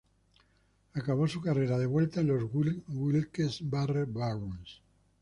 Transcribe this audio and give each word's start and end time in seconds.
Acabó 0.95 1.27
su 1.27 1.41
carrera 1.41 1.77
de 1.77 1.85
vuelta 1.85 2.21
en 2.21 2.27
los 2.29 2.45
Wilkes-Barre 2.51 4.05
Barons. 4.11 4.81